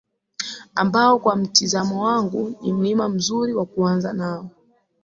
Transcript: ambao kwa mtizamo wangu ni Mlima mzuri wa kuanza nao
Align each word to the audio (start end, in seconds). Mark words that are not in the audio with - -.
ambao 0.75 1.19
kwa 1.19 1.35
mtizamo 1.35 2.03
wangu 2.03 2.55
ni 2.61 2.73
Mlima 2.73 3.09
mzuri 3.09 3.53
wa 3.53 3.65
kuanza 3.65 4.13
nao 4.13 4.49